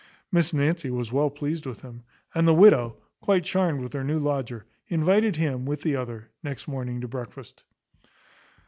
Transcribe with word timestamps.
Miss 0.31 0.51
Nancy 0.51 0.89
was 0.89 1.11
well 1.11 1.29
pleased 1.29 1.67
with 1.67 1.81
him; 1.81 2.01
and 2.33 2.47
the 2.47 2.55
widow, 2.55 2.97
quite 3.21 3.43
charmed 3.43 3.81
with 3.81 3.93
her 3.93 4.03
new 4.03 4.17
lodger, 4.17 4.65
invited 4.87 5.35
him, 5.35 5.63
with 5.63 5.83
the 5.83 5.95
other, 5.95 6.31
next 6.41 6.67
morning 6.67 7.01
to 7.01 7.07
breakfast. 7.07 7.61